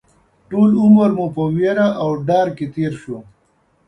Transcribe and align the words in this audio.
ټول 0.49 0.69
عمر 0.83 1.09
مو 1.17 1.25
په 1.35 1.43
وېره 1.55 1.87
او 2.01 2.09
ډار 2.27 2.47
کې 2.57 2.65
تېر 2.75 2.93
شو 3.01 3.17